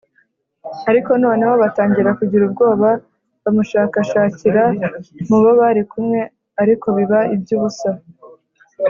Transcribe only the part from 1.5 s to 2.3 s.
batangira